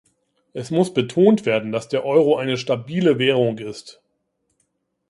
[0.53, 4.01] Es muss betont werden, dass der Euro eine stabile Währung ist.